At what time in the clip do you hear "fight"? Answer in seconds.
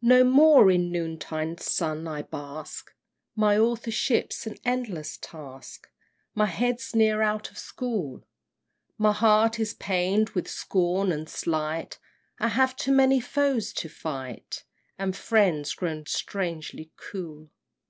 13.90-14.64